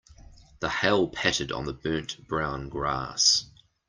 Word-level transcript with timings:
The 0.61 0.69
hail 0.69 1.09
pattered 1.09 1.51
on 1.51 1.65
the 1.65 1.73
burnt 1.73 2.27
brown 2.27 2.69
grass. 2.69 3.45